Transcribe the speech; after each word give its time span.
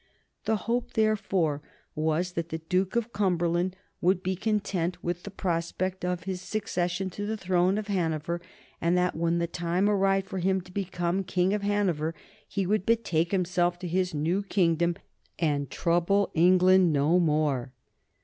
The 0.45 0.55
hope, 0.65 0.93
therefore, 0.93 1.61
was 1.93 2.31
that 2.31 2.49
the 2.49 2.57
Duke 2.57 2.95
of 2.95 3.13
Cumberland 3.13 3.75
would 4.01 4.23
be 4.23 4.35
content 4.35 4.97
with 5.03 5.21
the 5.21 5.29
prospect 5.29 6.03
of 6.03 6.23
his 6.23 6.41
succession 6.41 7.11
to 7.11 7.27
the 7.27 7.37
throne 7.37 7.77
of 7.77 7.85
Hanover, 7.85 8.41
and 8.81 8.97
that 8.97 9.15
when 9.15 9.37
the 9.37 9.45
time 9.45 9.87
arrived 9.87 10.27
for 10.27 10.39
him 10.39 10.59
to 10.61 10.71
become 10.71 11.23
King 11.23 11.53
of 11.53 11.61
Hanover 11.61 12.15
he 12.47 12.65
would 12.65 12.83
betake 12.83 13.31
himself 13.31 13.77
to 13.77 13.87
his 13.87 14.11
new 14.15 14.41
kingdom 14.41 14.95
and 15.37 15.69
trouble 15.69 16.31
England 16.33 16.91
no 16.91 17.19
more. 17.19 17.71